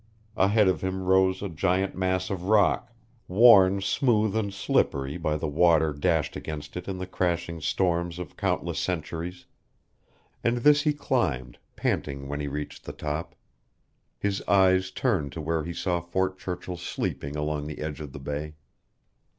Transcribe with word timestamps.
Ahead 0.35 0.67
of 0.67 0.81
him 0.81 1.03
rose 1.03 1.43
a 1.43 1.47
giant 1.49 1.93
mass 1.95 2.31
of 2.31 2.45
rock, 2.45 2.91
worn 3.27 3.81
smooth 3.81 4.35
and 4.35 4.51
slippery 4.51 5.15
by 5.15 5.37
the 5.37 5.47
water 5.47 5.93
dashed 5.93 6.35
against 6.35 6.75
it 6.75 6.87
in 6.87 6.97
the 6.97 7.05
crashing 7.05 7.61
storms 7.61 8.17
of 8.17 8.35
countless 8.35 8.79
centuries, 8.79 9.45
and 10.43 10.57
this 10.57 10.81
he 10.81 10.91
climbed, 10.93 11.59
panting 11.75 12.27
when 12.27 12.39
he 12.39 12.47
reached 12.47 12.85
the 12.85 12.93
top. 12.93 13.35
His 14.17 14.41
eyes 14.47 14.89
turned 14.89 15.33
to 15.33 15.41
where 15.41 15.63
he 15.63 15.71
saw 15.71 16.01
Fort 16.01 16.39
Churchill 16.39 16.77
sleeping 16.77 17.35
along 17.35 17.67
the 17.67 17.77
edge 17.77 18.01
of 18.01 18.11
the 18.11 18.19
Bay. 18.19 18.55